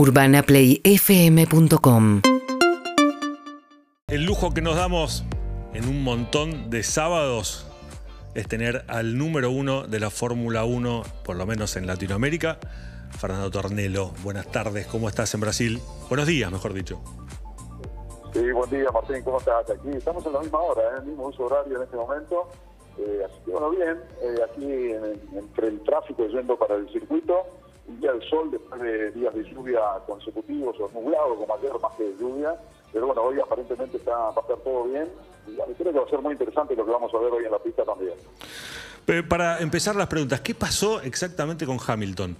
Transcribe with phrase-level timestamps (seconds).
[0.00, 2.22] UrbanaPlayFM.com
[4.08, 5.26] El lujo que nos damos
[5.74, 7.66] en un montón de sábados
[8.34, 12.58] es tener al número uno de la Fórmula 1, por lo menos en Latinoamérica,
[13.18, 14.12] Fernando Tornelo.
[14.22, 15.80] Buenas tardes, ¿cómo estás en Brasil?
[16.08, 16.98] Buenos días, mejor dicho.
[18.32, 19.68] Sí, buen día Martín, ¿cómo estás?
[19.68, 22.48] Aquí estamos en la misma hora, en el mismo uso horario en este momento.
[22.98, 27.34] Eh, así que bueno, bien, eh, aquí en- entre el tráfico yendo para el circuito,
[27.90, 31.94] un día del sol después de días de lluvia consecutivos o nublado como ayer más
[31.96, 32.54] que de lluvia.
[32.92, 35.08] Pero bueno, hoy aparentemente está, va a estar todo bien
[35.46, 37.52] y creo que va a ser muy interesante lo que vamos a ver hoy en
[37.52, 38.14] la pista también.
[39.06, 42.36] Eh, Para empezar las preguntas, ¿qué pasó exactamente con Hamilton?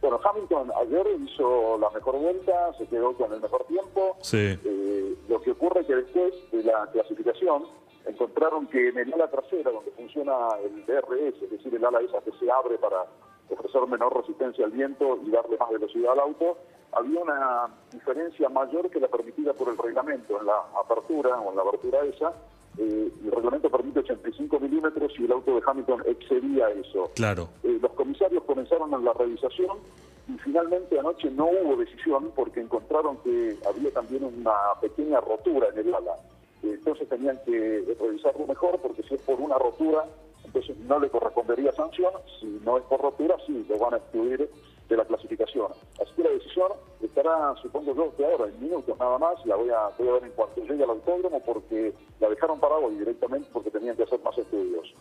[0.00, 4.16] Bueno, Hamilton ayer hizo la mejor vuelta, se quedó con el mejor tiempo.
[4.22, 4.58] Sí.
[4.64, 7.64] Eh, lo que ocurre es que después de la clasificación
[8.06, 12.20] encontraron que en el ala trasera, donde funciona el DRS, es decir, el ala esa
[12.20, 13.04] que se abre para
[13.50, 16.58] ofrecer menor resistencia al viento y darle más velocidad al auto,
[16.92, 21.56] había una diferencia mayor que la permitida por el reglamento en la apertura o en
[21.56, 22.32] la abertura esa.
[22.78, 27.10] eh, el reglamento permite 85 milímetros y el auto de Hamilton excedía eso.
[27.14, 27.48] Claro.
[27.64, 29.78] Eh, los comisarios comenzaron en la revisación
[30.28, 35.78] y finalmente anoche no hubo decisión porque encontraron que había también una pequeña rotura en
[35.78, 36.12] el ala.
[36.62, 40.04] Eh, entonces tenían que revisarlo mejor porque si es por una rotura,
[40.58, 42.12] entonces no le correspondería sanción.
[42.40, 44.48] Si no es por rotura, sí, lo van a excluir
[44.88, 45.68] de la clasificación.
[46.00, 49.68] Así que la decisión estará, supongo yo, que ahora en minutos nada más, la voy
[49.70, 53.48] a, voy a ver en cuanto llegue al autódromo porque la dejaron para hoy directamente
[53.52, 54.92] porque tenían que hacer más estudios.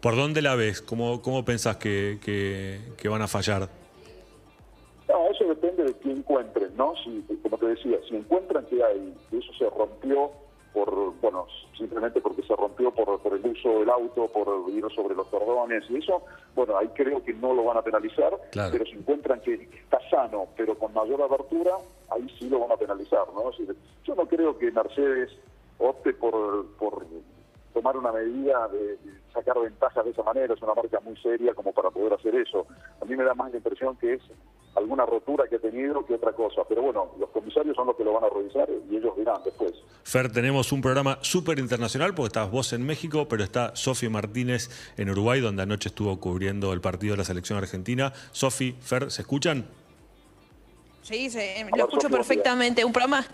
[0.00, 0.80] ¿Por dónde la ves?
[0.82, 3.68] ¿Cómo, cómo pensás que, que- que van a fallar?
[5.08, 6.94] No, eso depende de quién encuentren, ¿no?
[7.04, 10.30] Si, como te decía, si encuentran que hay, que eso se rompió
[10.74, 11.46] por, bueno,
[11.78, 15.84] simplemente porque se rompió por, por el uso del auto, por ir sobre los cordones
[15.88, 16.22] y eso,
[16.54, 18.70] bueno, ahí creo que no lo van a penalizar, Claro.
[18.72, 21.76] pero si encuentran que está sano, pero con mayor abertura,
[22.10, 23.50] ahí sí lo van a penalizar, ¿no?
[24.04, 25.30] Yo no creo que Mercedes
[25.78, 27.06] opte por, por
[27.72, 28.98] tomar una medida de
[29.32, 32.66] sacar ventajas de esa manera, es una marca muy seria como para poder hacer eso.
[33.00, 34.22] A mí me da más la impresión que es
[34.76, 38.04] alguna rotura que ha tenido que otra cosa, pero bueno, los comisarios son los que
[38.04, 39.72] lo van a revisar y ellos dirán después.
[40.02, 44.68] Fer, tenemos un programa súper internacional porque estás vos en México, pero está Sofi Martínez
[44.96, 48.12] en Uruguay, donde anoche estuvo cubriendo el partido de la selección argentina.
[48.32, 49.66] Sofi, Fer, ¿se escuchan?
[51.02, 52.84] Sí, ver, lo escucho perfectamente.
[52.84, 53.26] Un programa,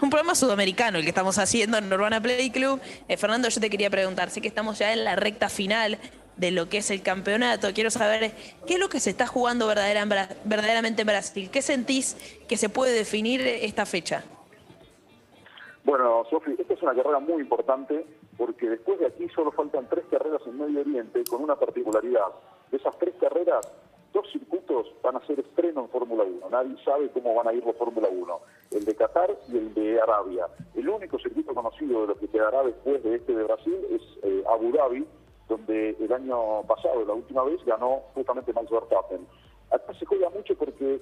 [0.00, 2.80] un programa sudamericano el que estamos haciendo en Urbana Play Club.
[3.08, 5.98] Eh, Fernando, yo te quería preguntar, sé que estamos ya en la recta final
[6.36, 7.68] de lo que es el campeonato.
[7.74, 8.32] Quiero saber
[8.66, 11.50] qué es lo que se está jugando verdaderamente en Brasil.
[11.50, 12.16] ¿Qué sentís
[12.48, 14.24] que se puede definir esta fecha?
[15.84, 20.04] Bueno, Sofi, esta es una carrera muy importante porque después de aquí solo faltan tres
[20.10, 22.26] carreras en Medio Oriente con una particularidad.
[22.70, 23.66] De esas tres carreras,
[24.12, 26.48] dos circuitos van a ser estreno en Fórmula 1.
[26.50, 28.40] Nadie sabe cómo van a ir los Fórmula 1.
[28.72, 30.46] El de Qatar y el de Arabia.
[30.74, 34.44] El único circuito conocido de lo que quedará después de este de Brasil es eh,
[34.48, 35.06] Abu Dhabi,
[35.50, 39.26] donde el año pasado, la última vez, ganó justamente Max Verstappen.
[39.70, 41.00] Acá se juega mucho porque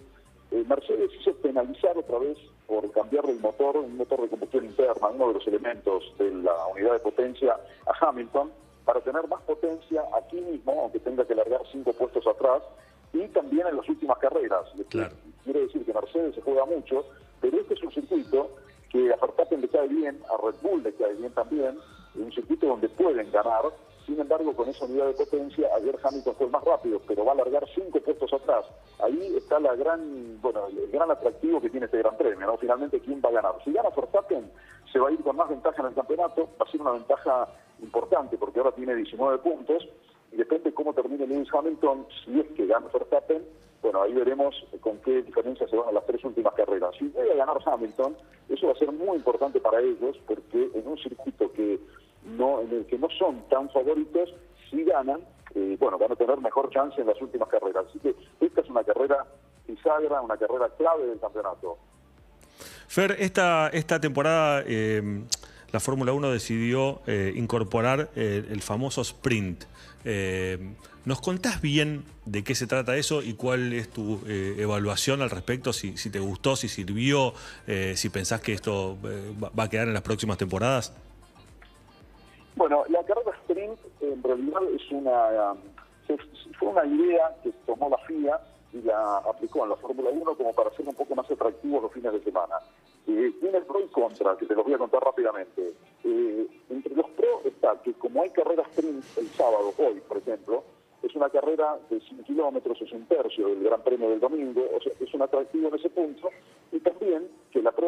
[0.50, 5.08] eh, Mercedes hizo penalizar otra vez por cambiarle el motor, un motor de combustión interna,
[5.08, 8.50] uno de los elementos de la unidad de potencia a Hamilton,
[8.84, 12.62] para tener más potencia aquí mismo, aunque tenga que largar cinco puestos atrás,
[13.12, 14.64] y también en las últimas carreras.
[14.88, 15.14] Claro.
[15.44, 17.04] Quiere decir que Mercedes se juega mucho,
[17.40, 18.50] pero este es un circuito
[18.90, 21.78] que a Verstappen le cae bien, a Red Bull le cae bien también,
[22.14, 23.64] es un circuito donde pueden ganar,
[24.08, 27.34] sin embargo, con esa unidad de potencia, ayer Hamilton fue más rápido, pero va a
[27.34, 28.64] largar cinco puestos atrás.
[29.00, 32.56] Ahí está la gran, bueno, el gran atractivo que tiene este gran premio.
[32.56, 33.62] Finalmente, ¿quién va a ganar?
[33.62, 34.50] Si gana Verstappen,
[34.90, 37.48] se va a ir con más ventaja en el campeonato, va a ser una ventaja
[37.82, 39.86] importante, porque ahora tiene 19 puntos,
[40.32, 43.44] y depende cómo termine Lewis Hamilton, si es que gana Verstappen,
[43.82, 46.94] bueno, ahí veremos con qué diferencia se van a las tres últimas carreras.
[46.98, 48.16] Si llega a ganar Hamilton,
[48.48, 51.78] eso va a ser muy importante para ellos, porque en un circuito que
[52.36, 54.34] no en el que no son tan favoritos,
[54.70, 55.20] si ganan,
[55.54, 57.86] eh, bueno, van a tener mejor chance en las últimas carreras.
[57.88, 59.26] Así que esta es una carrera
[59.66, 61.78] bisagra, una carrera clave del campeonato.
[62.88, 65.22] Fer, esta, esta temporada eh,
[65.72, 69.64] la Fórmula 1 decidió eh, incorporar el famoso sprint.
[71.04, 75.72] ¿Nos contás bien de qué se trata eso y cuál es tu evaluación al respecto?
[75.72, 77.34] Si, te gustó, si sirvió,
[77.94, 78.96] si pensás que esto
[79.42, 80.94] va a quedar en las próximas temporadas.
[82.58, 85.58] Bueno, la carrera sprint en realidad es una um,
[86.58, 88.40] fue una idea que tomó la FIA
[88.72, 91.92] y la aplicó en la Fórmula 1 como para hacer un poco más atractivos los
[91.92, 92.56] fines de semana.
[93.06, 95.72] Eh, tiene pro y contra, que te los voy a contar rápidamente.
[96.02, 100.64] Eh, entre los pros está que como hay carrera sprint el sábado, hoy por ejemplo,
[101.00, 104.80] es una carrera de 100 kilómetros, es un tercio del Gran Premio del domingo, o
[104.80, 106.28] sea, es un atractivo en ese punto,
[106.72, 107.28] y también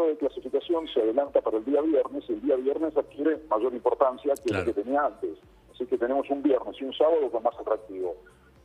[0.07, 4.35] de clasificación se adelanta para el día viernes, y el día viernes adquiere mayor importancia
[4.35, 4.65] que Claro.
[4.67, 5.39] que tenía antes.
[5.73, 8.15] Así que tenemos un viernes y un sábado con más atractivo.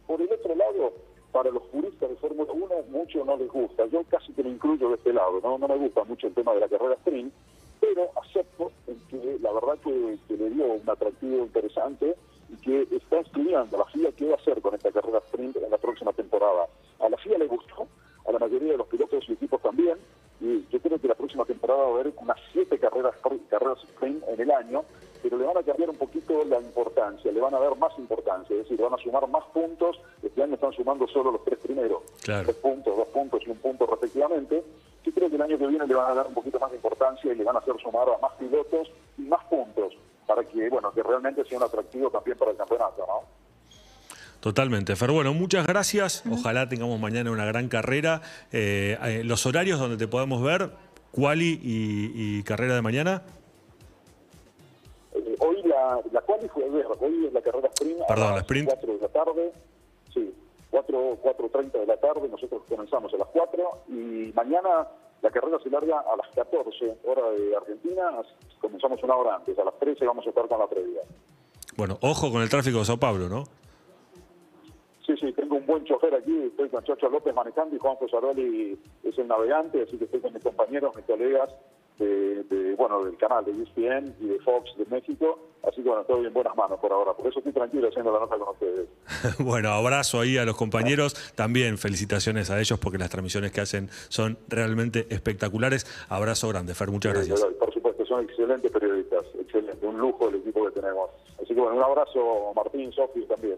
[0.08, 0.94] Por el otro lado,
[1.32, 3.86] para los puristas de Fórmula 1, mucho no les gusta.
[3.88, 5.58] Yo casi que me incluyo de este lado, ¿no?
[5.58, 7.34] No me gusta mucho el tema de la carrera sprint,
[7.80, 12.16] pero acepto en que la verdad que, que le dio un atractivo interesante
[12.50, 15.72] y que está estudiando la FIA qué va a hacer con esta carrera sprint en
[15.72, 16.68] la próxima temporada.
[17.00, 17.88] A la FIA le gustó,
[18.28, 19.98] a la mayoría de los pilotos y equipos también,
[20.42, 23.16] yo creo que la próxima temporada va a haber unas siete carreras,
[23.50, 24.84] carreras sprint en el año,
[25.24, 28.56] pero le van a cambiar un poquito la importancia, le van a dar más importancia,
[28.56, 32.04] es decir, van a sumar más puntos, este año están sumando solo los tres primeros,
[32.24, 32.44] Claro.
[32.44, 34.64] tres puntos, dos puntos y un punto respectivamente,
[35.04, 36.78] yo creo que el año que viene le van a dar un poquito más de
[36.78, 39.94] importancia y le van a hacer sumar a más pilotos y más puntos,
[40.28, 43.45] para que, bueno, que realmente sea un atractivo también para el campeonato, ¿no?
[44.46, 45.10] Totalmente, Fer.
[45.10, 46.24] Bueno, muchas gracias.
[46.30, 48.22] Ojalá tengamos mañana una gran carrera.
[48.52, 50.70] Eh, eh, los horarios donde te podemos ver,
[51.12, 53.24] quali y, y carrera de mañana.
[55.16, 58.36] Eh, hoy la, la quali fue ayer, hoy es la carrera sprint Perdón, a la
[58.36, 58.70] las sprint.
[58.70, 59.52] 4 de la tarde,
[60.14, 60.32] sí,
[60.70, 64.88] 4, 4.30 de la tarde, nosotros comenzamos a las 4 y mañana
[65.24, 68.12] la carrera se larga a las 14 hora de Argentina,
[68.62, 71.02] comenzamos una hora antes, a las 13 vamos a estar con la previa.
[71.78, 73.65] Bueno, ojo con el tráfico de Sao Paulo, ¿no?
[75.76, 79.98] Buen chofer aquí, estoy con Chocho López manejando y Juan Fosaroli es el navegante, así
[79.98, 81.50] que estoy con mis compañeros, mis colegas
[82.00, 86.04] de, de, bueno, del canal de ESPN y de Fox de México, así que bueno,
[86.04, 88.88] estoy en buenas manos por ahora, por eso estoy tranquilo haciendo la nota con ustedes.
[89.40, 91.14] bueno, abrazo ahí a los compañeros.
[91.36, 95.86] También felicitaciones a ellos porque las transmisiones que hacen son realmente espectaculares.
[96.08, 96.90] Abrazo grande, Fer.
[96.90, 97.46] Muchas gracias.
[97.60, 101.10] Por supuesto, son excelentes periodistas, excelente, un lujo el equipo que tenemos.
[101.42, 103.58] Así que bueno, un abrazo Martín, Sofía también.